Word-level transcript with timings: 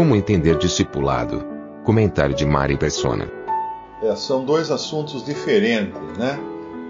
Como 0.00 0.16
entender 0.16 0.56
discipulado? 0.56 1.44
Comentário 1.84 2.34
de 2.34 2.46
Mari 2.46 2.74
Persona. 2.78 3.30
É, 4.02 4.16
são 4.16 4.46
dois 4.46 4.70
assuntos 4.70 5.22
diferentes, 5.22 6.00
né? 6.16 6.40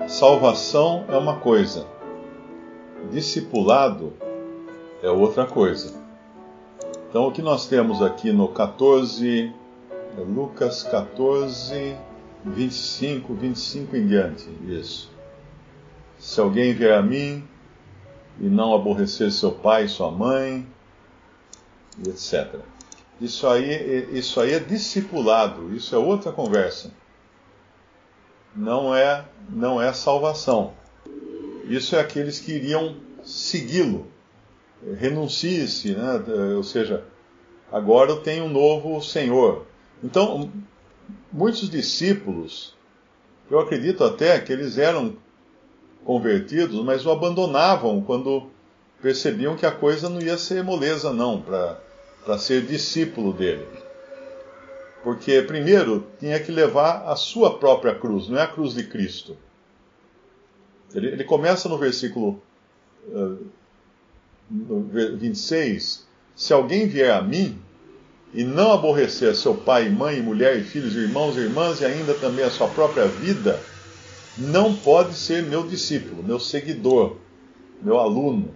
Salvação 0.06 1.04
é 1.08 1.16
uma 1.16 1.40
coisa, 1.40 1.88
discipulado 3.10 4.12
é 5.02 5.10
outra 5.10 5.44
coisa. 5.44 6.00
Então, 7.08 7.26
o 7.26 7.32
que 7.32 7.42
nós 7.42 7.66
temos 7.66 8.00
aqui 8.00 8.30
no 8.30 8.46
14, 8.46 9.52
é 10.16 10.20
Lucas 10.20 10.84
14, 10.84 11.96
25, 12.44 13.34
25 13.34 13.96
em 13.96 14.06
diante, 14.06 14.48
isso. 14.68 15.10
Se 16.16 16.40
alguém 16.40 16.72
vier 16.72 16.96
a 16.96 17.02
mim 17.02 17.42
e 18.38 18.44
não 18.44 18.72
aborrecer 18.72 19.32
seu 19.32 19.50
pai 19.50 19.86
e 19.86 19.88
sua 19.88 20.12
mãe, 20.12 20.64
etc. 22.06 22.60
Isso 23.20 23.46
aí, 23.46 24.08
isso 24.12 24.40
aí 24.40 24.52
é 24.52 24.58
discipulado, 24.58 25.74
isso 25.74 25.94
é 25.94 25.98
outra 25.98 26.32
conversa. 26.32 26.90
Não 28.56 28.94
é, 28.94 29.24
não 29.48 29.80
é 29.80 29.92
salvação. 29.92 30.72
Isso 31.64 31.94
é 31.94 32.00
aqueles 32.00 32.40
que 32.40 32.52
iriam 32.52 32.96
segui-lo. 33.22 34.06
Renuncie-se, 34.96 35.94
né? 35.94 36.24
ou 36.56 36.62
seja, 36.62 37.04
agora 37.70 38.10
eu 38.10 38.22
tenho 38.22 38.44
um 38.44 38.48
novo 38.48 39.02
Senhor. 39.02 39.66
Então, 40.02 40.50
muitos 41.30 41.68
discípulos, 41.68 42.74
eu 43.50 43.60
acredito 43.60 44.02
até 44.02 44.40
que 44.40 44.50
eles 44.50 44.78
eram 44.78 45.16
convertidos, 46.04 46.82
mas 46.82 47.04
o 47.04 47.10
abandonavam 47.10 48.00
quando 48.00 48.48
percebiam 49.02 49.56
que 49.56 49.66
a 49.66 49.70
coisa 49.70 50.08
não 50.08 50.20
ia 50.20 50.38
ser 50.38 50.64
moleza, 50.64 51.12
não, 51.12 51.40
para 51.40 51.78
ser 52.38 52.62
discípulo 52.62 53.32
dele. 53.32 53.66
Porque, 55.02 55.40
primeiro, 55.42 56.06
tinha 56.18 56.38
que 56.38 56.52
levar 56.52 57.04
a 57.06 57.16
sua 57.16 57.58
própria 57.58 57.94
cruz, 57.94 58.28
não 58.28 58.38
é 58.38 58.42
a 58.42 58.46
cruz 58.46 58.74
de 58.74 58.84
Cristo. 58.84 59.36
Ele, 60.94 61.08
ele 61.08 61.24
começa 61.24 61.68
no 61.68 61.78
versículo 61.78 62.42
uh, 63.08 63.46
no 64.50 64.82
26: 65.16 66.06
Se 66.34 66.52
alguém 66.52 66.86
vier 66.86 67.12
a 67.12 67.22
mim 67.22 67.58
e 68.34 68.44
não 68.44 68.72
aborrecer 68.72 69.34
seu 69.34 69.54
pai, 69.54 69.88
mãe, 69.88 70.20
mulher 70.20 70.62
filhos, 70.62 70.94
irmãos 70.94 71.36
e 71.36 71.40
irmãs, 71.40 71.80
e 71.80 71.84
ainda 71.84 72.14
também 72.14 72.44
a 72.44 72.50
sua 72.50 72.68
própria 72.68 73.06
vida, 73.06 73.60
não 74.36 74.74
pode 74.74 75.14
ser 75.14 75.42
meu 75.42 75.66
discípulo, 75.66 76.22
meu 76.22 76.38
seguidor, 76.38 77.16
meu 77.82 77.98
aluno. 77.98 78.54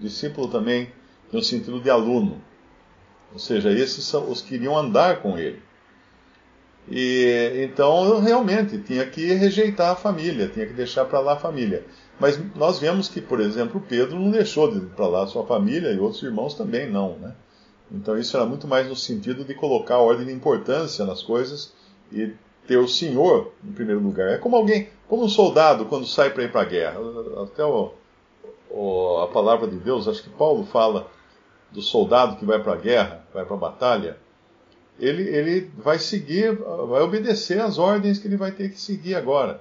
Discípulo 0.00 0.48
também 0.48 0.90
no 1.32 1.42
sentido 1.42 1.80
de 1.80 1.90
aluno. 1.90 2.40
Ou 3.32 3.38
seja, 3.38 3.70
esses 3.70 4.04
são 4.04 4.30
os 4.30 4.40
que 4.40 4.54
iriam 4.54 4.76
andar 4.76 5.20
com 5.20 5.38
ele. 5.38 5.62
E 6.90 7.64
então 7.64 8.18
realmente 8.20 8.78
tinha 8.78 9.04
que 9.04 9.32
rejeitar 9.34 9.90
a 9.90 9.96
família, 9.96 10.48
tinha 10.48 10.66
que 10.66 10.72
deixar 10.72 11.04
para 11.04 11.20
lá 11.20 11.34
a 11.34 11.38
família. 11.38 11.84
Mas 12.18 12.40
nós 12.56 12.78
vemos 12.78 13.08
que, 13.08 13.20
por 13.20 13.40
exemplo, 13.40 13.80
Pedro 13.86 14.18
não 14.18 14.30
deixou 14.30 14.72
de 14.72 14.80
para 14.86 15.06
lá 15.06 15.24
a 15.24 15.26
sua 15.26 15.44
família 15.44 15.92
e 15.92 15.98
outros 15.98 16.22
irmãos 16.22 16.54
também 16.54 16.90
não, 16.90 17.18
né? 17.18 17.34
Então 17.92 18.18
isso 18.18 18.36
era 18.36 18.46
muito 18.46 18.66
mais 18.66 18.86
no 18.88 18.96
sentido 18.96 19.44
de 19.44 19.54
colocar 19.54 19.96
a 19.96 20.00
ordem 20.00 20.26
de 20.26 20.32
importância 20.32 21.04
nas 21.04 21.22
coisas 21.22 21.72
e 22.10 22.32
ter 22.66 22.76
o 22.78 22.88
Senhor 22.88 23.52
em 23.64 23.72
primeiro 23.72 24.00
lugar. 24.00 24.30
É 24.30 24.38
como 24.38 24.56
alguém, 24.56 24.88
como 25.06 25.24
um 25.24 25.28
soldado 25.28 25.86
quando 25.86 26.06
sai 26.06 26.30
para 26.30 26.44
ir 26.44 26.52
para 26.52 26.62
a 26.62 26.66
guerra. 26.66 27.00
Até 27.42 27.64
o, 27.64 27.92
o, 28.70 29.18
a 29.18 29.28
palavra 29.28 29.66
de 29.68 29.76
Deus, 29.76 30.08
acho 30.08 30.22
que 30.22 30.30
Paulo 30.30 30.64
fala 30.66 31.06
do 31.70 31.82
soldado 31.82 32.36
que 32.36 32.44
vai 32.44 32.62
para 32.62 32.72
a 32.72 32.76
guerra, 32.76 33.24
vai 33.32 33.44
para 33.44 33.54
a 33.54 33.58
batalha 33.58 34.16
ele, 34.98 35.22
ele 35.22 35.70
vai 35.76 35.98
seguir, 35.98 36.52
vai 36.88 37.02
obedecer 37.02 37.60
às 37.60 37.78
ordens 37.78 38.18
que 38.18 38.26
ele 38.26 38.36
vai 38.36 38.50
ter 38.50 38.70
que 38.70 38.80
seguir 38.80 39.14
agora. 39.14 39.60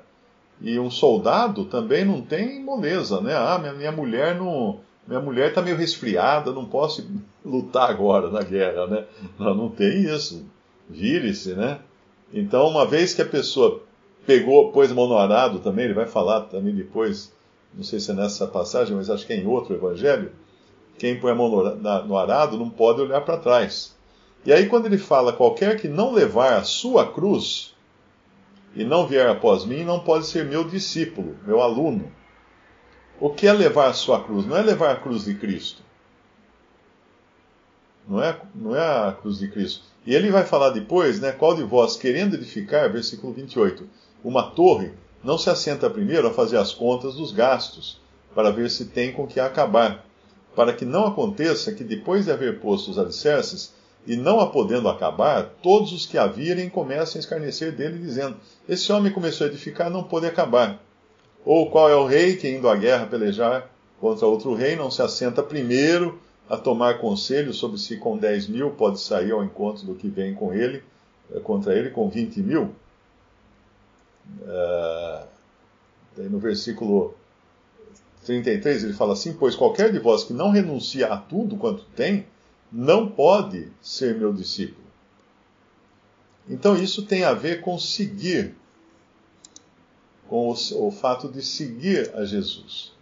E 0.60 0.80
um 0.80 0.90
soldado 0.90 1.66
também 1.66 2.04
não 2.04 2.22
tem 2.22 2.64
moleza, 2.64 3.22
né? 3.22 3.36
Ah, 3.36 3.60
minha, 3.60 3.74
minha 3.74 3.92
mulher 3.92 4.36
não. 4.36 4.80
Minha 5.08 5.22
mulher 5.22 5.50
está 5.50 5.62
meio 5.62 5.78
resfriada, 5.78 6.52
não 6.52 6.66
posso 6.66 7.08
lutar 7.46 7.90
agora 7.90 8.30
na 8.30 8.42
guerra, 8.42 8.88
né? 8.88 9.06
Não, 9.38 9.54
não 9.54 9.70
tem 9.70 10.02
isso. 10.04 10.44
Vire-se, 10.90 11.54
né? 11.54 11.80
Então, 12.34 12.68
uma 12.68 12.86
vez 12.86 13.14
que 13.14 13.22
a 13.22 13.26
pessoa 13.26 13.84
pegou, 14.26 14.72
pôs 14.72 14.92
mão 14.92 15.08
no 15.08 15.18
arado 15.18 15.60
também, 15.60 15.86
ele 15.86 15.94
vai 15.94 16.08
falar 16.08 16.42
também 16.42 16.76
depois, 16.76 17.32
não 17.74 17.84
sei 17.84 18.00
se 18.00 18.12
é 18.12 18.14
nessa 18.14 18.48
passagem, 18.48 18.96
mas 18.96 19.10
acho 19.10 19.26
que 19.26 19.32
é 19.32 19.38
em 19.38 19.46
outro 19.46 19.76
evangelho, 19.76 20.32
quem 20.98 21.20
põe 21.20 21.32
a 21.32 21.36
mão 21.36 21.50
no, 21.50 21.76
no 22.06 22.18
arado 22.18 22.58
não 22.58 22.70
pode 22.70 23.02
olhar 23.02 23.22
para 23.22 23.38
trás. 23.38 23.96
E 24.46 24.54
aí, 24.54 24.68
quando 24.68 24.86
ele 24.86 24.98
fala, 24.98 25.34
qualquer 25.34 25.80
que 25.80 25.88
não 25.88 26.14
levar 26.14 26.54
a 26.54 26.64
sua 26.64 27.12
cruz 27.12 27.76
e 28.76 28.84
não 28.84 29.08
vier 29.08 29.28
após 29.28 29.66
mim, 29.66 29.84
não 29.84 30.00
pode 30.00 30.26
ser 30.26 30.46
meu 30.46 30.64
discípulo, 30.64 31.36
meu 31.46 31.62
aluno. 31.62 32.12
O 33.20 33.30
que 33.30 33.48
é 33.48 33.54
levar 33.54 33.88
a 33.88 33.94
sua 33.94 34.24
cruz? 34.24 34.46
Não 34.46 34.56
é 34.56 34.62
levar 34.62 34.92
a 34.92 34.96
cruz 34.96 35.26
de 35.26 35.34
Cristo. 35.34 35.82
Não 38.08 38.24
é, 38.24 38.40
não 38.56 38.76
é 38.76 39.08
a 39.10 39.12
cruz 39.12 39.40
de 39.40 39.50
Cristo. 39.50 39.84
E 40.06 40.16
ele 40.16 40.32
vai 40.32 40.46
falar 40.46 40.70
depois, 40.70 41.20
né? 41.20 41.32
Qual 41.32 41.56
de 41.56 41.64
vós, 41.64 41.98
querendo 41.98 42.36
edificar, 42.36 42.90
versículo 42.90 43.34
28, 43.34 43.90
uma 44.24 44.52
torre, 44.52 44.94
não 45.24 45.38
se 45.38 45.50
assenta 45.50 45.90
primeiro 45.90 46.28
a 46.28 46.34
fazer 46.34 46.58
as 46.58 46.74
contas 46.74 47.16
dos 47.16 47.34
gastos, 47.34 48.00
para 48.34 48.52
ver 48.52 48.70
se 48.70 48.86
tem 48.86 49.12
com 49.12 49.28
que 49.28 49.40
acabar, 49.40 50.06
para 50.58 50.74
que 50.74 50.84
não 50.84 51.06
aconteça 51.06 51.72
que 51.72 51.84
depois 51.84 52.26
de 52.26 52.32
haver 52.32 52.60
posto 52.60 52.90
os 52.90 52.98
alicerces, 52.98 53.76
e 54.08 54.18
não 54.18 54.40
a 54.40 54.48
podendo 54.48 54.90
acabar, 54.90 55.52
todos 55.62 55.94
os 55.94 56.08
que 56.08 56.18
a 56.18 56.26
virem 56.26 56.68
comecem 56.68 57.20
a 57.20 57.22
escarnecer 57.22 57.72
dele, 57.74 58.00
dizendo: 58.00 58.38
Esse 58.68 58.92
homem 58.92 59.14
começou 59.14 59.46
a 59.46 59.50
edificar, 59.52 59.92
não 59.92 60.04
pôde 60.04 60.26
acabar. 60.26 60.82
Ou 61.46 61.70
qual 61.70 61.88
é 61.88 61.96
o 61.96 62.08
rei 62.08 62.38
que, 62.38 62.50
indo 62.50 62.68
à 62.68 62.76
guerra 62.76 63.06
pelejar 63.06 63.70
contra 64.02 64.26
outro 64.26 64.56
rei, 64.56 64.76
não 64.76 64.90
se 64.90 65.00
assenta 65.00 65.44
primeiro 65.44 66.20
a 66.50 66.58
tomar 66.58 66.98
conselho 66.98 67.54
sobre 67.54 67.78
se 67.78 67.98
com 67.98 68.18
10 68.18 68.48
mil 68.48 68.72
pode 68.72 69.00
sair 69.00 69.34
ao 69.34 69.44
encontro 69.44 69.86
do 69.86 69.94
que 69.94 70.08
vem 70.10 70.34
com 70.34 70.56
ele, 70.56 70.82
eh, 71.32 71.40
contra 71.40 71.78
ele 71.78 71.92
com 71.92 72.10
20 72.10 72.40
mil? 72.40 72.72
Uh, 74.42 75.28
no 76.18 76.40
versículo 76.40 77.14
33 78.28 78.84
ele 78.84 78.94
fala 78.94 79.14
assim: 79.14 79.34
Pois 79.34 79.56
qualquer 79.56 79.92
de 79.92 80.00
vós 80.00 80.26
que 80.26 80.34
não 80.34 80.52
renuncia 80.52 81.08
a 81.08 81.18
tudo 81.18 81.56
quanto 81.56 81.86
tem, 81.96 82.28
não 82.72 83.10
pode 83.10 83.72
ser 83.82 84.16
meu 84.16 84.34
discípulo. 84.34 84.86
Então 86.48 86.76
isso 86.76 87.04
tem 87.06 87.24
a 87.24 87.34
ver 87.34 87.62
com 87.62 87.80
seguir, 87.80 88.54
com 90.28 90.50
o, 90.50 90.88
o 90.88 90.92
fato 90.92 91.30
de 91.30 91.42
seguir 91.42 92.14
a 92.16 92.26
Jesus. 92.26 92.94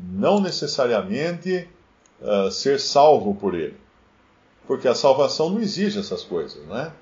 Não 0.00 0.40
necessariamente 0.40 1.68
uh, 2.20 2.50
ser 2.50 2.80
salvo 2.80 3.34
por 3.34 3.54
ele. 3.54 3.76
Porque 4.66 4.86
a 4.86 4.94
salvação 4.94 5.48
não 5.50 5.60
exige 5.60 5.98
essas 5.98 6.24
coisas, 6.24 6.64
não 6.66 6.76
é? 6.76 6.92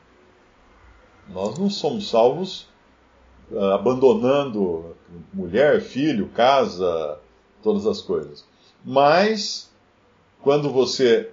Nós 1.29 1.59
não 1.59 1.69
somos 1.69 2.09
salvos 2.09 2.69
abandonando 3.75 4.97
mulher, 5.33 5.81
filho, 5.81 6.29
casa, 6.29 7.19
todas 7.63 7.87
as 7.87 8.01
coisas. 8.01 8.45
Mas, 8.85 9.71
quando 10.43 10.71
você 10.71 11.31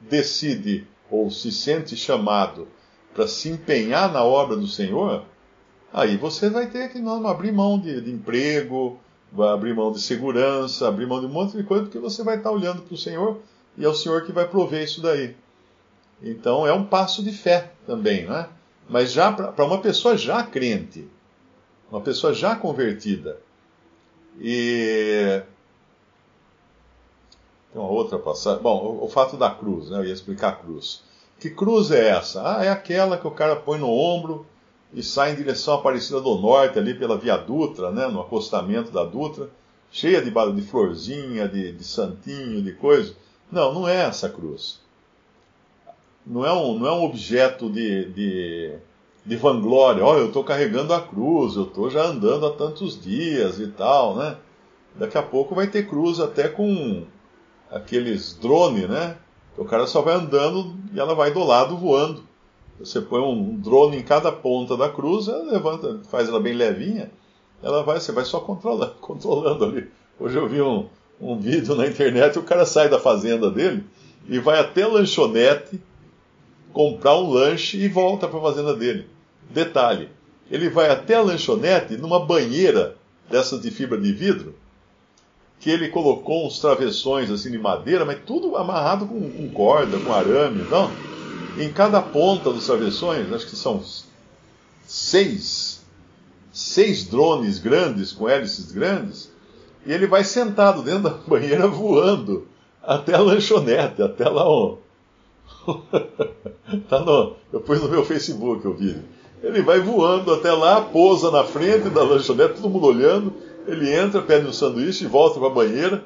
decide 0.00 0.86
ou 1.10 1.30
se 1.30 1.52
sente 1.52 1.96
chamado 1.96 2.68
para 3.14 3.26
se 3.26 3.48
empenhar 3.48 4.12
na 4.12 4.24
obra 4.24 4.56
do 4.56 4.66
Senhor, 4.66 5.24
aí 5.92 6.16
você 6.16 6.50
vai 6.50 6.68
ter 6.68 6.90
que 6.90 6.98
não, 6.98 7.26
abrir 7.26 7.52
mão 7.52 7.78
de, 7.78 8.00
de, 8.00 8.10
emprego, 8.10 8.98
vai 9.32 9.48
abrir 9.50 9.74
mão 9.74 9.92
de 9.92 10.00
segurança, 10.00 10.88
abrir 10.88 11.06
mão 11.06 11.20
de 11.20 11.26
um 11.26 11.30
monte 11.30 11.56
de 11.56 11.62
coisa, 11.62 11.84
porque 11.84 11.98
você 11.98 12.22
vai 12.22 12.36
estar 12.36 12.50
olhando 12.50 12.82
para 12.82 12.94
o 12.94 12.98
Senhor 12.98 13.40
e 13.76 13.84
é 13.84 13.88
o 13.88 13.94
Senhor 13.94 14.24
que 14.24 14.32
vai 14.32 14.48
prover 14.48 14.82
isso 14.82 15.00
daí. 15.00 15.36
Então 16.22 16.66
é 16.66 16.72
um 16.72 16.84
passo 16.84 17.22
de 17.22 17.32
fé 17.32 17.72
também, 17.86 18.24
não 18.26 18.36
é? 18.36 18.48
Mas 18.88 19.12
já 19.12 19.32
para 19.32 19.64
uma 19.64 19.80
pessoa 19.80 20.16
já 20.16 20.42
crente, 20.42 21.08
uma 21.90 22.00
pessoa 22.00 22.34
já 22.34 22.54
convertida. 22.56 23.38
E 24.40 25.42
Tem 27.72 27.80
uma 27.80 27.90
outra 27.90 28.18
passagem. 28.18 28.62
Bom, 28.62 28.98
o, 29.00 29.04
o 29.04 29.08
fato 29.08 29.36
da 29.36 29.50
cruz, 29.50 29.90
né? 29.90 29.98
Eu 29.98 30.04
ia 30.04 30.12
explicar 30.12 30.48
a 30.50 30.56
cruz. 30.56 31.02
Que 31.40 31.50
cruz 31.50 31.90
é 31.90 32.08
essa? 32.08 32.58
Ah, 32.58 32.64
é 32.64 32.68
aquela 32.68 33.18
que 33.18 33.26
o 33.26 33.30
cara 33.30 33.56
põe 33.56 33.78
no 33.78 33.90
ombro 33.90 34.46
e 34.92 35.02
sai 35.02 35.32
em 35.32 35.36
direção 35.36 35.74
à 35.74 35.76
Aparecida 35.78 36.20
do 36.20 36.36
Norte, 36.36 36.78
ali 36.78 36.94
pela 36.94 37.18
Via 37.18 37.36
Dutra, 37.36 37.90
né? 37.90 38.06
No 38.06 38.20
acostamento 38.20 38.92
da 38.92 39.04
Dutra, 39.04 39.50
cheia 39.90 40.22
de, 40.22 40.30
de 40.30 40.62
florzinha, 40.62 41.48
de, 41.48 41.72
de 41.72 41.84
santinho, 41.84 42.62
de 42.62 42.72
coisa. 42.72 43.14
Não, 43.50 43.74
não 43.74 43.88
é 43.88 44.04
essa 44.04 44.28
cruz. 44.28 44.80
Não 46.26 46.44
é 46.44 46.52
um, 46.52 46.78
não 46.78 46.86
é 46.86 46.92
um 46.92 47.04
objeto 47.04 47.68
de, 47.68 48.06
de, 48.06 48.74
de 49.26 49.36
vanglória. 49.36 50.04
Olha, 50.04 50.20
eu 50.20 50.28
estou 50.28 50.42
carregando 50.42 50.94
a 50.94 51.00
cruz, 51.00 51.56
eu 51.56 51.64
estou 51.64 51.90
já 51.90 52.04
andando 52.04 52.46
há 52.46 52.52
tantos 52.52 53.00
dias 53.00 53.60
e 53.60 53.68
tal, 53.68 54.16
né? 54.16 54.36
Daqui 54.94 55.18
a 55.18 55.22
pouco 55.22 55.54
vai 55.54 55.66
ter 55.66 55.88
cruz 55.88 56.20
até 56.20 56.48
com 56.48 57.04
aqueles 57.70 58.34
drones, 58.34 58.88
né? 58.88 59.16
O 59.56 59.64
cara 59.64 59.86
só 59.86 60.00
vai 60.00 60.14
andando 60.14 60.74
e 60.92 60.98
ela 60.98 61.14
vai 61.14 61.30
do 61.30 61.44
lado 61.44 61.76
voando. 61.76 62.22
Você 62.78 63.00
põe 63.00 63.20
um 63.20 63.56
drone 63.56 63.98
em 63.98 64.02
cada 64.02 64.32
ponta 64.32 64.76
da 64.76 64.88
cruz, 64.88 65.28
ela 65.28 65.44
levanta, 65.44 66.00
faz 66.10 66.28
ela 66.28 66.40
bem 66.40 66.54
levinha, 66.54 67.10
ela 67.62 67.82
vai, 67.82 68.00
você 68.00 68.10
vai 68.10 68.24
só 68.24 68.40
controlando, 68.40 68.94
controlando 69.00 69.64
ali. 69.64 69.90
Hoje 70.18 70.36
eu 70.36 70.48
vi 70.48 70.60
um, 70.60 70.86
um 71.20 71.38
vídeo 71.38 71.74
na 71.74 71.86
internet, 71.86 72.38
o 72.38 72.42
cara 72.42 72.64
sai 72.64 72.88
da 72.88 72.98
fazenda 72.98 73.50
dele 73.50 73.84
e 74.28 74.38
vai 74.38 74.58
até 74.58 74.86
lanchonete 74.86 75.80
comprar 76.74 77.16
um 77.16 77.30
lanche 77.30 77.78
e 77.78 77.88
volta 77.88 78.26
para 78.26 78.38
a 78.38 78.42
fazenda 78.42 78.74
dele. 78.74 79.06
Detalhe, 79.48 80.10
ele 80.50 80.68
vai 80.68 80.90
até 80.90 81.14
a 81.14 81.22
lanchonete 81.22 81.96
numa 81.96 82.26
banheira 82.26 82.96
dessas 83.30 83.62
de 83.62 83.70
fibra 83.70 83.98
de 83.98 84.12
vidro, 84.12 84.56
que 85.60 85.70
ele 85.70 85.88
colocou 85.88 86.46
uns 86.46 86.58
travessões 86.58 87.30
assim 87.30 87.50
de 87.50 87.58
madeira, 87.58 88.04
mas 88.04 88.18
tudo 88.26 88.56
amarrado 88.56 89.06
com, 89.06 89.30
com 89.30 89.48
corda, 89.50 89.98
com 90.00 90.12
arame, 90.12 90.62
então. 90.62 90.90
Em 91.56 91.72
cada 91.72 92.02
ponta 92.02 92.52
dos 92.52 92.66
travessões, 92.66 93.32
acho 93.32 93.46
que 93.46 93.54
são 93.54 93.80
seis, 94.84 95.80
seis 96.52 97.04
drones 97.04 97.60
grandes 97.60 98.10
com 98.10 98.28
hélices 98.28 98.72
grandes, 98.72 99.32
e 99.86 99.92
ele 99.92 100.08
vai 100.08 100.24
sentado 100.24 100.82
dentro 100.82 101.04
da 101.04 101.10
banheira 101.24 101.68
voando 101.68 102.48
até 102.82 103.14
a 103.14 103.20
lanchonete, 103.20 104.02
até 104.02 104.28
lá 104.28 104.50
onde. 104.50 104.83
tá 106.88 107.00
no, 107.00 107.36
eu 107.52 107.60
pus 107.60 107.82
no 107.82 107.88
meu 107.88 108.04
Facebook 108.04 108.66
o 108.66 108.74
vídeo. 108.74 109.02
Ele 109.42 109.62
vai 109.62 109.78
voando 109.80 110.32
até 110.32 110.52
lá, 110.52 110.80
pousa 110.80 111.30
na 111.30 111.44
frente 111.44 111.90
da 111.90 112.02
lanchonete, 112.02 112.54
todo 112.54 112.70
mundo 112.70 112.86
olhando. 112.86 113.32
Ele 113.66 113.92
entra, 113.92 114.22
pede 114.22 114.46
um 114.46 114.52
sanduíche 114.52 115.04
e 115.04 115.08
volta 115.08 115.38
para 115.38 115.48
a 115.48 115.52
banheira. 115.52 116.04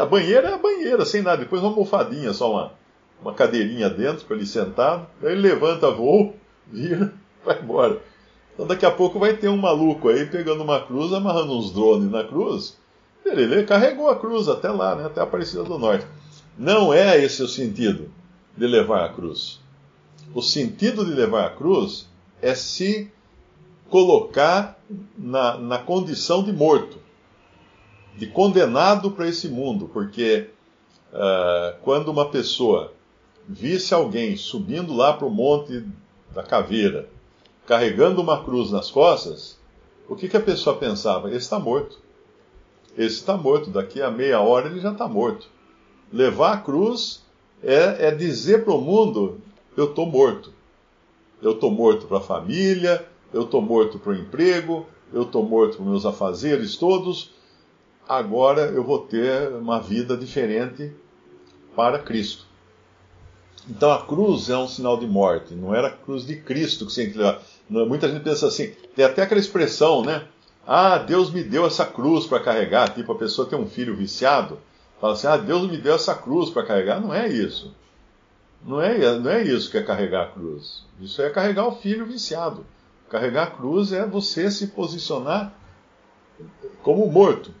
A 0.00 0.06
banheira 0.06 0.48
é 0.48 0.54
a 0.54 0.58
banheira, 0.58 1.04
sem 1.04 1.22
nada. 1.22 1.38
Depois 1.38 1.62
uma 1.62 1.70
almofadinha, 1.70 2.32
só 2.32 2.50
uma, 2.50 2.72
uma 3.20 3.34
cadeirinha 3.34 3.88
dentro 3.90 4.24
para 4.24 4.36
ele 4.36 4.46
sentado. 4.46 5.06
Aí 5.22 5.32
ele 5.32 5.42
levanta 5.42 5.90
voo, 5.90 6.34
vira, 6.66 7.12
vai 7.44 7.60
embora. 7.60 7.98
Então 8.54 8.66
daqui 8.66 8.84
a 8.84 8.90
pouco 8.90 9.18
vai 9.18 9.34
ter 9.34 9.48
um 9.48 9.56
maluco 9.56 10.08
aí 10.08 10.26
pegando 10.26 10.62
uma 10.62 10.80
cruz, 10.80 11.12
amarrando 11.12 11.56
uns 11.56 11.70
drones 11.70 12.10
na 12.10 12.24
cruz. 12.24 12.76
Ele 13.24 13.62
carregou 13.64 14.08
a 14.08 14.16
cruz 14.16 14.48
até 14.48 14.70
lá, 14.70 14.94
né, 14.94 15.04
até 15.04 15.20
a 15.20 15.24
Aparecida 15.24 15.62
do 15.62 15.78
Norte. 15.78 16.06
Não 16.56 16.92
é 16.92 17.22
esse 17.22 17.42
o 17.42 17.48
sentido 17.48 18.10
de 18.58 18.66
levar 18.66 19.04
a 19.04 19.08
cruz. 19.10 19.60
O 20.34 20.42
sentido 20.42 21.04
de 21.04 21.12
levar 21.12 21.46
a 21.46 21.50
cruz 21.50 22.08
é 22.42 22.54
se 22.54 23.10
colocar 23.88 24.78
na, 25.16 25.56
na 25.56 25.78
condição 25.78 26.42
de 26.42 26.52
morto, 26.52 26.98
de 28.16 28.26
condenado 28.26 29.12
para 29.12 29.28
esse 29.28 29.48
mundo, 29.48 29.88
porque 29.92 30.50
uh, 31.12 31.78
quando 31.82 32.08
uma 32.08 32.28
pessoa 32.28 32.92
visse 33.48 33.94
alguém 33.94 34.36
subindo 34.36 34.94
lá 34.94 35.12
para 35.12 35.26
o 35.26 35.30
monte 35.30 35.86
da 36.34 36.42
caveira, 36.42 37.08
carregando 37.66 38.20
uma 38.20 38.42
cruz 38.44 38.70
nas 38.70 38.90
costas, 38.90 39.58
o 40.08 40.16
que, 40.16 40.28
que 40.28 40.36
a 40.36 40.40
pessoa 40.40 40.76
pensava? 40.76 41.28
Esse 41.28 41.38
está 41.38 41.58
morto. 41.58 41.98
Esse 42.96 43.16
está 43.16 43.36
morto, 43.36 43.70
daqui 43.70 44.02
a 44.02 44.10
meia 44.10 44.40
hora 44.40 44.68
ele 44.68 44.80
já 44.80 44.92
está 44.92 45.06
morto. 45.06 45.48
Levar 46.12 46.54
a 46.54 46.56
cruz 46.56 47.22
é, 47.62 48.08
é 48.08 48.10
dizer 48.10 48.64
para 48.64 48.74
o 48.74 48.80
mundo: 48.80 49.40
eu 49.76 49.86
estou 49.86 50.06
morto. 50.06 50.52
Eu 51.40 51.52
estou 51.52 51.70
morto 51.70 52.06
para 52.06 52.18
a 52.18 52.22
família, 52.22 53.06
eu 53.32 53.42
estou 53.42 53.62
morto 53.62 53.98
para 53.98 54.12
o 54.12 54.16
emprego, 54.16 54.86
eu 55.12 55.22
estou 55.22 55.44
morto 55.44 55.76
para 55.76 55.86
meus 55.86 56.04
afazeres 56.04 56.76
todos. 56.76 57.30
Agora 58.08 58.62
eu 58.62 58.82
vou 58.82 59.00
ter 59.00 59.52
uma 59.52 59.78
vida 59.78 60.16
diferente 60.16 60.92
para 61.76 61.98
Cristo. 61.98 62.46
Então 63.68 63.92
a 63.92 64.04
cruz 64.04 64.48
é 64.48 64.56
um 64.56 64.66
sinal 64.66 64.98
de 64.98 65.06
morte, 65.06 65.54
não 65.54 65.74
era 65.74 65.88
a 65.88 65.92
cruz 65.92 66.26
de 66.26 66.36
Cristo 66.36 66.86
que 66.86 66.92
você 66.92 67.06
levar. 67.06 67.42
Muita 67.68 68.08
gente 68.08 68.22
pensa 68.22 68.46
assim, 68.46 68.72
tem 68.96 69.04
até 69.04 69.22
aquela 69.22 69.40
expressão, 69.40 70.02
né? 70.02 70.24
Ah, 70.66 70.98
Deus 70.98 71.30
me 71.30 71.42
deu 71.42 71.66
essa 71.66 71.84
cruz 71.84 72.26
para 72.26 72.40
carregar. 72.40 72.94
Tipo, 72.94 73.12
a 73.12 73.18
pessoa 73.18 73.48
tem 73.48 73.58
um 73.58 73.66
filho 73.66 73.94
viciado, 73.94 74.58
fala 75.00 75.12
assim: 75.14 75.26
Ah, 75.26 75.36
Deus 75.36 75.70
me 75.70 75.78
deu 75.78 75.94
essa 75.94 76.14
cruz 76.14 76.50
para 76.50 76.64
carregar. 76.64 77.00
Não 77.00 77.12
é 77.12 77.28
isso. 77.28 77.74
Não 78.64 78.80
é, 78.80 79.18
não 79.18 79.30
é 79.30 79.42
isso 79.42 79.70
que 79.70 79.78
é 79.78 79.82
carregar 79.82 80.24
a 80.24 80.30
cruz. 80.32 80.84
Isso 81.00 81.22
é 81.22 81.30
carregar 81.30 81.66
o 81.66 81.76
filho 81.76 82.06
viciado. 82.06 82.66
Carregar 83.08 83.44
a 83.44 83.50
cruz 83.50 83.92
é 83.92 84.04
você 84.04 84.50
se 84.50 84.68
posicionar 84.68 85.54
como 86.82 87.06
morto. 87.06 87.54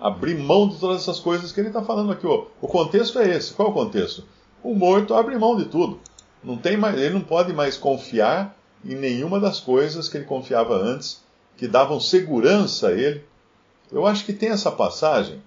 Abrir 0.00 0.34
mão 0.34 0.68
de 0.68 0.78
todas 0.78 1.02
essas 1.02 1.20
coisas 1.20 1.52
que 1.52 1.60
ele 1.60 1.68
está 1.68 1.82
falando 1.82 2.12
aqui. 2.12 2.26
O 2.26 2.66
contexto 2.66 3.18
é 3.18 3.28
esse. 3.28 3.52
Qual 3.52 3.68
é 3.68 3.70
o 3.70 3.74
contexto? 3.74 4.24
O 4.62 4.74
morto 4.74 5.14
abre 5.14 5.38
mão 5.38 5.56
de 5.56 5.66
tudo. 5.66 6.00
Não 6.42 6.56
tem 6.56 6.76
mais, 6.76 6.98
ele 6.98 7.14
não 7.14 7.20
pode 7.20 7.52
mais 7.52 7.76
confiar 7.76 8.56
em 8.84 8.94
nenhuma 8.94 9.38
das 9.38 9.60
coisas 9.60 10.08
que 10.08 10.16
ele 10.16 10.24
confiava 10.24 10.74
antes, 10.74 11.22
que 11.56 11.68
davam 11.68 12.00
segurança 12.00 12.88
a 12.88 12.92
ele. 12.92 13.24
Eu 13.92 14.06
acho 14.06 14.24
que 14.24 14.32
tem 14.32 14.48
essa 14.48 14.72
passagem 14.72 15.42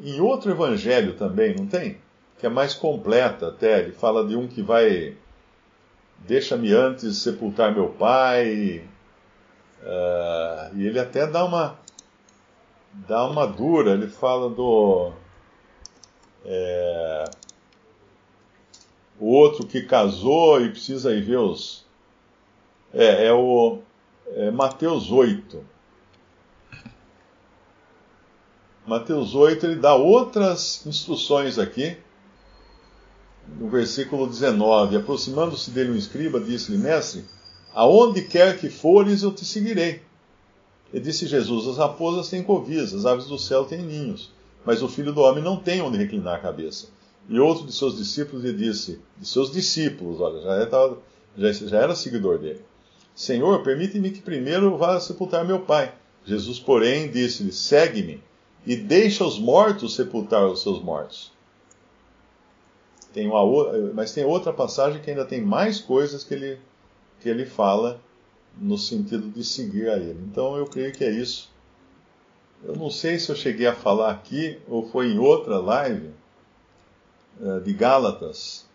em 0.00 0.20
outro 0.20 0.50
evangelho 0.50 1.14
também, 1.14 1.54
não 1.54 1.66
tem? 1.66 1.98
Que 2.38 2.46
é 2.46 2.48
mais 2.48 2.74
completa 2.74 3.48
até. 3.48 3.80
Ele 3.80 3.92
fala 3.92 4.26
de 4.26 4.36
um 4.36 4.46
que 4.46 4.62
vai 4.62 5.16
deixa-me 6.18 6.72
antes 6.72 7.18
sepultar 7.18 7.74
meu 7.74 7.88
pai. 7.90 8.84
Uh, 9.82 10.76
e 10.76 10.86
ele 10.86 10.98
até 10.98 11.26
dá 11.26 11.44
uma 11.44 11.78
dá 12.92 13.24
uma 13.24 13.46
dura. 13.46 13.92
Ele 13.92 14.08
fala 14.08 14.50
do 14.50 15.12
é, 16.44 17.24
o 19.18 19.26
outro 19.32 19.66
que 19.66 19.82
casou 19.82 20.60
e 20.60 20.70
precisa 20.70 21.12
ir 21.12 21.22
ver 21.22 21.38
os 21.38 21.84
é, 22.92 23.26
é 23.26 23.32
o 23.32 23.80
é 24.28 24.50
Mateus 24.50 25.10
8. 25.10 25.75
Mateus 28.86 29.34
8 29.34 29.66
ele 29.66 29.76
dá 29.76 29.96
outras 29.96 30.86
instruções 30.86 31.58
aqui 31.58 31.96
no 33.58 33.68
versículo 33.68 34.28
19: 34.28 34.96
Aproximando-se 34.96 35.72
dele 35.72 35.90
um 35.90 35.96
escriba, 35.96 36.38
disse-lhe: 36.38 36.78
Mestre, 36.78 37.24
aonde 37.74 38.22
quer 38.22 38.58
que 38.58 38.68
fores, 38.68 39.22
eu 39.22 39.32
te 39.32 39.44
seguirei. 39.44 40.02
E 40.92 41.00
disse 41.00 41.26
Jesus: 41.26 41.66
As 41.66 41.78
raposas 41.78 42.28
têm 42.28 42.44
covis, 42.44 42.94
as 42.94 43.04
aves 43.06 43.26
do 43.26 43.38
céu 43.38 43.64
têm 43.64 43.82
ninhos, 43.82 44.32
mas 44.64 44.82
o 44.82 44.88
filho 44.88 45.12
do 45.12 45.20
homem 45.20 45.42
não 45.42 45.56
tem 45.56 45.80
onde 45.80 45.98
reclinar 45.98 46.36
a 46.36 46.40
cabeça. 46.40 46.86
E 47.28 47.40
outro 47.40 47.66
de 47.66 47.72
seus 47.72 47.96
discípulos 47.96 48.44
lhe 48.44 48.52
disse: 48.52 49.00
De 49.18 49.26
seus 49.26 49.50
discípulos, 49.50 50.20
olha, 50.20 50.40
já 50.42 50.54
era, 50.54 50.96
já, 51.36 51.52
já 51.66 51.78
era 51.78 51.94
seguidor 51.96 52.38
dele: 52.38 52.60
Senhor, 53.16 53.64
permite-me 53.64 54.12
que 54.12 54.22
primeiro 54.22 54.76
vá 54.76 55.00
sepultar 55.00 55.44
meu 55.44 55.58
pai. 55.58 55.92
Jesus, 56.24 56.60
porém, 56.60 57.10
disse-lhe: 57.10 57.50
Segue-me 57.50 58.22
e 58.66 58.76
deixa 58.76 59.24
os 59.24 59.38
mortos 59.38 59.94
sepultar 59.94 60.44
os 60.46 60.62
seus 60.62 60.82
mortos. 60.82 61.32
Tem 63.12 63.26
uma, 63.28 63.40
mas 63.94 64.12
tem 64.12 64.24
outra 64.24 64.52
passagem 64.52 65.00
que 65.00 65.08
ainda 65.08 65.24
tem 65.24 65.40
mais 65.40 65.80
coisas 65.80 66.24
que 66.24 66.34
ele, 66.34 66.58
que 67.20 67.28
ele 67.28 67.46
fala 67.46 68.00
no 68.58 68.76
sentido 68.76 69.30
de 69.30 69.44
seguir 69.44 69.88
a 69.88 69.96
ele. 69.96 70.20
Então 70.30 70.56
eu 70.56 70.66
creio 70.66 70.92
que 70.92 71.04
é 71.04 71.10
isso. 71.10 71.50
Eu 72.64 72.74
não 72.74 72.90
sei 72.90 73.18
se 73.18 73.30
eu 73.30 73.36
cheguei 73.36 73.66
a 73.66 73.74
falar 73.74 74.10
aqui 74.10 74.58
ou 74.66 74.88
foi 74.88 75.12
em 75.12 75.18
outra 75.18 75.58
live 75.58 76.10
uh, 77.40 77.60
de 77.60 77.72
Gálatas, 77.72 78.66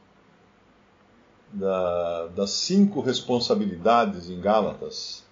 da, 1.52 2.28
das 2.28 2.52
cinco 2.52 3.02
responsabilidades 3.02 4.30
em 4.30 4.40
Gálatas 4.40 5.26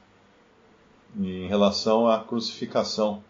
em 1.17 1.47
relação 1.47 2.07
à 2.07 2.19
crucificação. 2.19 3.23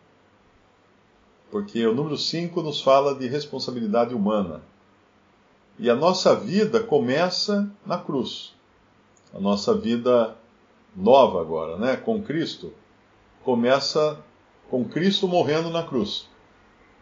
Porque 1.52 1.86
o 1.86 1.96
número 1.96 2.18
5 2.18 2.62
nos 2.62 2.82
fala 2.82 3.16
de 3.16 3.28
responsabilidade 3.28 4.14
humana. 4.14 4.62
E 5.78 5.90
a 5.90 5.96
nossa 5.96 6.36
vida 6.36 6.82
começa 6.82 7.70
na 7.86 7.98
cruz. 7.98 8.54
A 9.34 9.40
nossa 9.40 9.74
vida 9.74 10.36
nova 10.96 11.42
agora, 11.42 11.78
né, 11.78 11.96
com 11.96 12.22
Cristo, 12.22 12.74
começa 13.44 14.20
com 14.70 14.86
Cristo 14.86 15.28
morrendo 15.28 15.70
na 15.70 15.84
cruz. 15.84 16.28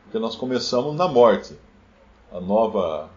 Porque 0.03 0.19
nós 0.19 0.35
começamos 0.35 0.95
na 0.95 1.07
morte. 1.07 1.55
a 2.31 2.39
nova 2.39 3.09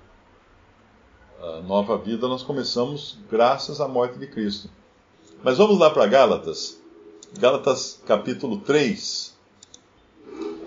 a 1.42 1.60
nova 1.62 1.96
vida 1.96 2.28
nós 2.28 2.42
começamos 2.42 3.18
graças 3.30 3.80
à 3.80 3.88
morte 3.88 4.18
de 4.18 4.26
Cristo. 4.26 4.68
Mas 5.42 5.56
vamos 5.56 5.78
lá 5.78 5.88
para 5.88 6.06
Gálatas. 6.06 6.78
Gálatas 7.38 8.02
capítulo 8.06 8.58
3. 8.58 9.29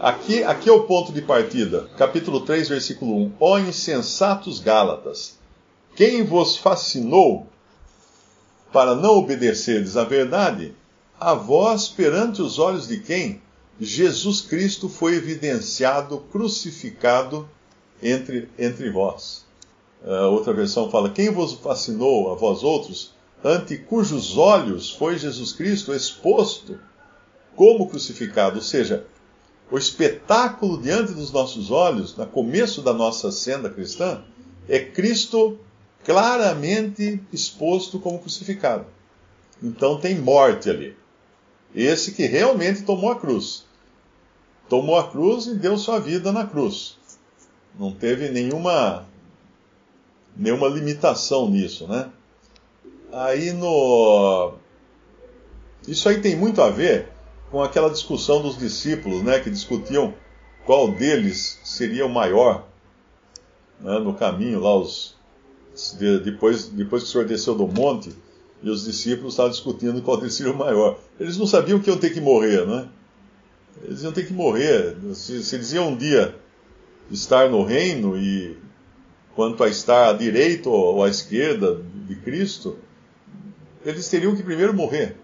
Aqui, 0.04 0.44
aqui 0.44 0.68
é 0.70 0.74
o 0.74 0.84
ponto 0.84 1.14
de 1.14 1.22
partida. 1.22 1.88
Capítulo 1.98 2.42
3, 2.42 2.68
versículo 2.68 3.16
1. 3.24 3.32
Ó 3.40 3.58
insensatos 3.58 4.60
Gálatas, 4.60 5.40
quem 5.96 6.26
vos 6.26 6.58
fascinou 6.58 7.48
para 8.74 8.96
não 8.96 9.12
obedecerdes 9.12 9.96
à 9.96 10.04
verdade? 10.04 10.76
A 11.18 11.34
vós, 11.34 11.88
perante 11.88 12.42
os 12.42 12.60
olhos 12.60 12.86
de 12.86 13.00
quem? 13.00 13.42
Jesus 13.80 14.42
Cristo 14.42 14.90
foi 14.90 15.16
evidenciado, 15.16 16.18
crucificado 16.34 17.48
entre, 18.02 18.50
entre 18.60 18.92
vós. 18.92 19.46
Uh, 20.04 20.30
outra 20.34 20.52
versão 20.52 20.92
fala: 20.92 21.12
Quem 21.12 21.32
vos 21.32 21.54
fascinou 21.54 22.30
a 22.30 22.36
vós 22.36 22.62
outros, 22.62 23.14
ante 23.42 23.78
cujos 23.78 24.38
olhos 24.38 24.90
foi 24.90 25.18
Jesus 25.18 25.54
Cristo 25.54 25.94
exposto 25.94 26.78
como 27.56 27.88
crucificado? 27.88 28.58
Ou 28.58 28.62
seja, 28.62 29.08
o 29.72 29.78
espetáculo 29.78 30.82
diante 30.82 31.14
dos 31.14 31.32
nossos 31.32 31.72
olhos, 31.72 32.16
no 32.16 32.26
começo 32.28 32.82
da 32.82 32.94
nossa 32.94 33.32
senda 33.32 33.70
cristã, 33.70 34.24
é 34.68 34.80
Cristo 34.80 35.60
claramente 36.04 37.22
exposto 37.32 38.00
como 38.00 38.20
crucificado. 38.20 38.86
Então 39.62 40.00
tem 40.00 40.20
morte 40.20 40.70
ali. 40.70 40.96
Esse 41.74 42.12
que 42.12 42.26
realmente 42.26 42.84
tomou 42.84 43.12
a 43.12 43.20
cruz. 43.20 43.66
Tomou 44.70 44.98
a 44.98 45.10
cruz 45.10 45.48
e 45.48 45.56
deu 45.56 45.78
sua 45.78 46.00
vida 46.00 46.32
na 46.32 46.46
cruz. 46.46 46.98
Não 47.78 47.92
teve 47.92 48.30
nenhuma 48.30 49.08
nenhuma 50.36 50.68
limitação 50.68 51.50
nisso, 51.50 51.88
né? 51.88 52.10
Aí 53.12 53.52
no 53.52 54.54
isso 55.88 56.08
aí 56.10 56.22
tem 56.22 56.36
muito 56.36 56.62
a 56.62 56.70
ver 56.70 57.13
com 57.54 57.62
aquela 57.62 57.92
discussão 57.92 58.42
dos 58.42 58.58
discípulos, 58.58 59.22
né, 59.22 59.40
que 59.40 59.48
discutiam 59.48 60.12
qual 60.66 60.92
deles 60.92 61.60
seria 61.64 62.04
o 62.04 62.10
maior 62.10 62.68
né, 63.80 64.00
no 64.00 64.16
caminho 64.16 64.60
lá 64.60 64.76
os 64.76 65.16
depois 66.24 66.66
depois 66.70 67.04
que 67.04 67.10
o 67.10 67.12
Senhor 67.12 67.28
desceu 67.28 67.54
do 67.54 67.68
monte 67.68 68.12
e 68.64 68.70
os 68.72 68.86
discípulos 68.86 69.34
estavam 69.34 69.52
discutindo 69.52 70.02
qual 70.02 70.18
deles 70.18 70.34
seria 70.34 70.52
o 70.52 70.58
maior. 70.58 70.98
Eles 71.20 71.38
não 71.38 71.46
sabiam 71.46 71.80
que 71.80 71.92
iam 71.92 71.98
ter 71.98 72.10
que 72.10 72.20
morrer, 72.20 72.66
né? 72.66 72.88
Eles 73.84 74.02
iam 74.02 74.12
ter 74.12 74.26
que 74.26 74.34
morrer. 74.34 74.98
Se, 75.14 75.44
se 75.44 75.56
eles 75.56 75.74
iam 75.74 75.90
um 75.90 75.96
dia 75.96 76.36
estar 77.12 77.52
no 77.52 77.64
reino 77.64 78.18
e 78.18 78.58
quanto 79.36 79.64
a 79.64 79.70
estar 79.70 80.10
à 80.10 80.14
direita 80.14 80.70
ou 80.70 81.04
à 81.04 81.10
esquerda 81.10 81.80
de 82.08 82.16
Cristo, 82.16 82.80
eles 83.86 84.10
teriam 84.10 84.36
que 84.36 84.42
primeiro 84.42 84.74
morrer. 84.74 85.23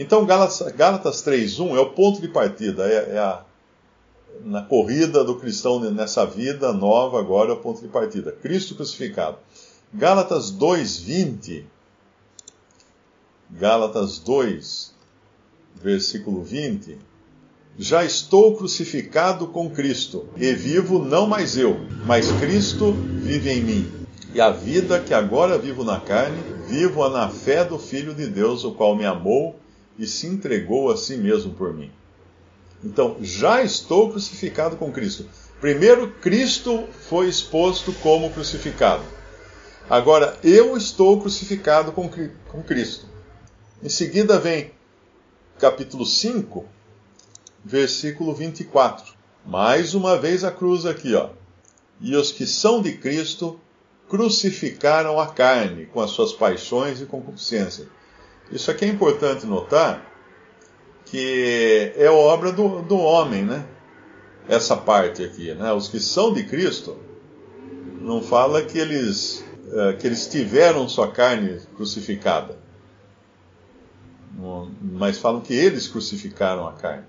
Então, 0.00 0.24
Gálatas, 0.24 0.62
Gálatas 0.72 1.22
3.1 1.22 1.76
é 1.76 1.80
o 1.80 1.90
ponto 1.90 2.22
de 2.22 2.28
partida, 2.28 2.88
é, 2.88 3.16
é, 3.16 3.18
a, 3.18 3.42
na 4.42 4.62
corrida 4.62 5.22
do 5.22 5.34
cristão 5.34 5.78
nessa 5.90 6.24
vida 6.24 6.72
nova, 6.72 7.20
agora 7.20 7.50
é 7.50 7.52
o 7.52 7.58
ponto 7.58 7.82
de 7.82 7.88
partida. 7.88 8.32
Cristo 8.32 8.74
crucificado. 8.74 9.36
Gálatas 9.92 10.50
2.20, 10.50 11.64
Gálatas 13.50 14.18
2, 14.20 14.94
versículo 15.74 16.42
20, 16.42 16.96
já 17.78 18.02
estou 18.02 18.56
crucificado 18.56 19.48
com 19.48 19.68
Cristo, 19.68 20.26
e 20.34 20.50
vivo 20.54 20.98
não 20.98 21.26
mais 21.26 21.58
eu, 21.58 21.76
mas 22.06 22.32
Cristo 22.40 22.92
vive 22.92 23.50
em 23.50 23.62
mim. 23.62 23.92
E 24.32 24.40
a 24.40 24.48
vida 24.48 24.98
que 24.98 25.12
agora 25.12 25.58
vivo 25.58 25.84
na 25.84 26.00
carne, 26.00 26.42
vivo-a 26.66 27.10
na 27.10 27.28
fé 27.28 27.66
do 27.66 27.78
Filho 27.78 28.14
de 28.14 28.26
Deus, 28.26 28.64
o 28.64 28.72
qual 28.72 28.96
me 28.96 29.04
amou 29.04 29.60
e 30.00 30.06
se 30.06 30.26
entregou 30.26 30.90
a 30.90 30.96
si 30.96 31.18
mesmo 31.18 31.52
por 31.52 31.74
mim. 31.74 31.92
Então, 32.82 33.18
já 33.20 33.62
estou 33.62 34.10
crucificado 34.10 34.76
com 34.78 34.90
Cristo. 34.90 35.28
Primeiro, 35.60 36.10
Cristo 36.12 36.88
foi 37.06 37.28
exposto 37.28 37.92
como 38.02 38.30
crucificado. 38.30 39.04
Agora, 39.90 40.38
eu 40.42 40.74
estou 40.74 41.20
crucificado 41.20 41.92
com, 41.92 42.08
com 42.48 42.62
Cristo. 42.62 43.04
Em 43.82 43.90
seguida 43.90 44.38
vem 44.38 44.70
capítulo 45.58 46.06
5, 46.06 46.64
versículo 47.62 48.34
24. 48.34 49.12
Mais 49.44 49.92
uma 49.94 50.16
vez 50.16 50.44
a 50.44 50.50
cruz 50.50 50.86
aqui, 50.86 51.14
ó. 51.14 51.28
E 52.00 52.16
os 52.16 52.32
que 52.32 52.46
são 52.46 52.80
de 52.80 52.92
Cristo 52.96 53.60
crucificaram 54.08 55.20
a 55.20 55.26
carne 55.26 55.84
com 55.84 56.00
as 56.00 56.12
suas 56.12 56.32
paixões 56.32 57.02
e 57.02 57.04
concupiscências. 57.04 57.86
Isso 58.50 58.70
aqui 58.70 58.84
é 58.84 58.88
importante 58.88 59.46
notar 59.46 60.06
que 61.04 61.92
é 61.96 62.10
obra 62.10 62.52
do, 62.52 62.82
do 62.82 62.98
homem, 62.98 63.44
né? 63.44 63.66
Essa 64.48 64.76
parte 64.76 65.24
aqui, 65.24 65.54
né? 65.54 65.72
Os 65.72 65.88
que 65.88 66.00
são 66.00 66.32
de 66.32 66.44
Cristo 66.44 66.96
não 68.00 68.22
fala 68.22 68.62
que 68.62 68.78
eles 68.78 69.44
eh, 69.72 69.92
que 69.92 70.06
eles 70.06 70.26
tiveram 70.26 70.88
sua 70.88 71.12
carne 71.12 71.60
crucificada, 71.76 72.58
mas 74.82 75.18
falam 75.18 75.40
que 75.40 75.54
eles 75.54 75.86
crucificaram 75.86 76.66
a 76.66 76.72
carne 76.72 77.04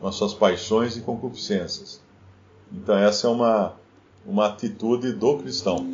com 0.00 0.06
as 0.06 0.14
suas 0.14 0.34
paixões 0.34 0.96
e 0.96 1.00
concupiscências. 1.00 2.00
Então, 2.72 2.96
essa 2.96 3.26
é 3.26 3.30
uma, 3.30 3.76
uma 4.24 4.46
atitude 4.46 5.12
do 5.12 5.38
cristão. 5.38 5.90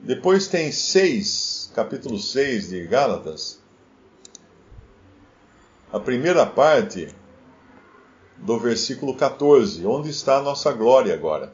Depois 0.00 0.46
tem 0.46 0.70
6, 0.70 1.72
capítulo 1.74 2.18
6 2.18 2.68
de 2.68 2.86
Gálatas. 2.86 3.61
A 5.92 6.00
primeira 6.00 6.46
parte 6.46 7.08
do 8.38 8.58
versículo 8.58 9.14
14, 9.14 9.86
onde 9.86 10.10
está 10.10 10.38
a 10.38 10.42
nossa 10.42 10.72
glória 10.72 11.12
agora. 11.14 11.52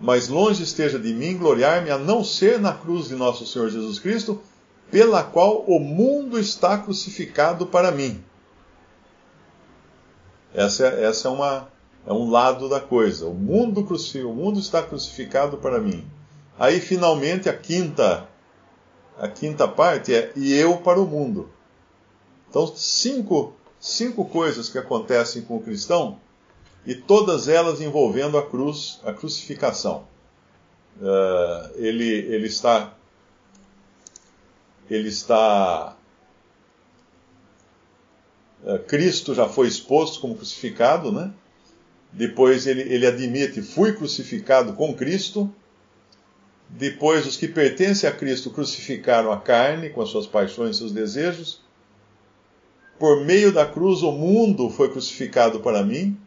Mas 0.00 0.28
longe 0.28 0.62
esteja 0.62 0.98
de 0.98 1.12
mim 1.12 1.36
gloriar-me 1.36 1.90
a 1.90 1.98
não 1.98 2.24
ser 2.24 2.58
na 2.58 2.72
cruz 2.72 3.08
de 3.08 3.14
nosso 3.14 3.46
Senhor 3.46 3.68
Jesus 3.68 3.98
Cristo, 3.98 4.40
pela 4.90 5.22
qual 5.22 5.64
o 5.66 5.78
mundo 5.78 6.38
está 6.38 6.78
crucificado 6.78 7.66
para 7.66 7.90
mim 7.90 8.24
essa, 10.54 10.86
essa 10.86 11.28
é, 11.28 11.30
uma, 11.30 11.68
é 12.06 12.12
um 12.12 12.30
lado 12.30 12.68
da 12.68 12.80
coisa. 12.80 13.26
O 13.26 13.34
mundo, 13.34 13.80
o 13.80 14.34
mundo 14.34 14.58
está 14.58 14.82
crucificado 14.82 15.58
para 15.58 15.80
mim. 15.80 16.04
Aí, 16.58 16.80
finalmente, 16.80 17.48
a 17.48 17.56
quinta, 17.56 18.27
a 19.18 19.28
quinta 19.28 19.66
parte 19.66 20.14
é 20.14 20.32
e 20.36 20.52
eu 20.54 20.78
para 20.78 21.00
o 21.00 21.06
mundo. 21.06 21.50
Então, 22.48 22.66
cinco, 22.74 23.52
cinco 23.80 24.24
coisas 24.24 24.68
que 24.68 24.78
acontecem 24.78 25.42
com 25.42 25.56
o 25.56 25.62
cristão 25.62 26.18
e 26.86 26.94
todas 26.94 27.48
elas 27.48 27.80
envolvendo 27.80 28.38
a 28.38 28.46
cruz, 28.46 29.00
a 29.04 29.12
crucificação. 29.12 30.06
Uh, 31.00 31.70
ele, 31.76 32.08
ele 32.08 32.46
está 32.46 32.94
ele 34.90 35.08
está 35.08 35.96
eh, 38.64 38.78
Cristo 38.78 39.34
já 39.34 39.48
foi 39.48 39.68
exposto 39.68 40.20
como 40.20 40.34
crucificado, 40.34 41.12
né? 41.12 41.32
Depois 42.12 42.66
ele, 42.66 42.82
ele 42.82 43.06
admite: 43.06 43.62
fui 43.62 43.92
crucificado 43.92 44.72
com 44.72 44.94
Cristo. 44.94 45.52
Depois, 46.68 47.26
os 47.26 47.36
que 47.36 47.48
pertencem 47.48 48.08
a 48.08 48.12
Cristo 48.12 48.50
crucificaram 48.50 49.32
a 49.32 49.40
carne 49.40 49.90
com 49.90 50.02
as 50.02 50.10
suas 50.10 50.26
paixões 50.26 50.76
e 50.76 50.78
seus 50.78 50.92
desejos. 50.92 51.60
Por 52.98 53.24
meio 53.24 53.52
da 53.52 53.64
cruz, 53.64 54.02
o 54.02 54.12
mundo 54.12 54.68
foi 54.68 54.90
crucificado 54.90 55.60
para 55.60 55.82
mim 55.82 56.18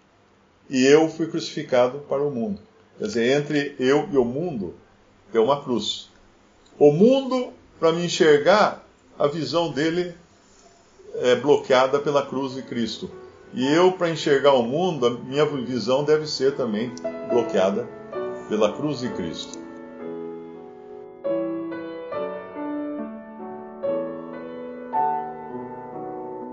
e 0.70 0.86
eu 0.86 1.10
fui 1.10 1.28
crucificado 1.28 2.00
para 2.10 2.24
o 2.24 2.32
mundo. 2.32 2.60
Quer 2.98 3.06
dizer, 3.06 3.38
entre 3.38 3.76
eu 3.78 4.08
e 4.12 4.18
o 4.18 4.26
mundo 4.26 4.74
é 5.34 5.40
uma 5.40 5.62
cruz. 5.62 6.10
O 6.80 6.92
mundo, 6.92 7.52
para 7.80 7.92
me 7.92 8.06
enxergar, 8.06 8.88
a 9.20 9.28
visão 9.28 9.72
dele 9.72 10.16
é 11.16 11.36
bloqueada 11.36 12.00
pela 12.00 12.26
cruz 12.26 12.56
de 12.56 12.64
Cristo. 12.64 13.12
E 13.54 13.68
eu, 13.68 13.92
para 13.92 14.10
enxergar 14.10 14.54
o 14.54 14.64
mundo, 14.64 15.06
a 15.06 15.10
minha 15.10 15.46
visão 15.46 16.04
deve 16.04 16.26
ser 16.26 16.56
também 16.56 16.92
bloqueada 17.30 17.88
pela 18.48 18.72
cruz 18.72 19.00
de 19.02 19.10
Cristo. 19.10 19.61